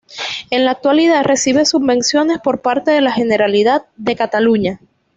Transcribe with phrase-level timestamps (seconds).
[0.49, 4.79] En la actualidad recibe subvenciones por parte de la Generalidad de Cataluña.